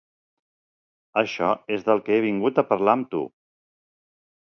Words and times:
Això 1.23 1.51
és 1.77 1.87
del 1.91 2.03
que 2.09 2.17
he 2.19 2.25
vingut 2.27 2.65
a 2.65 2.67
parlar 2.73 2.99
amb 3.01 3.15
tu. 3.15 3.25